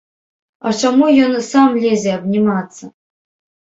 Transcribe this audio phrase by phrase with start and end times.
[0.69, 2.95] А чаму ён сам лезе абнімацца?!